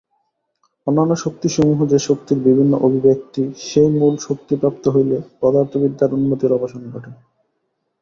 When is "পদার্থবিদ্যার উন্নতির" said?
5.41-6.51